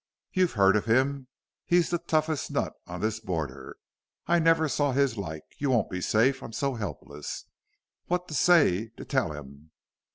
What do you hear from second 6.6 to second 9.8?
helpless.... What to say to tell him!...